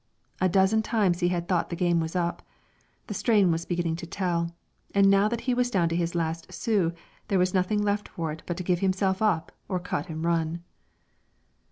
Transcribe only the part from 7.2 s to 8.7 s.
there was nothing left for it but to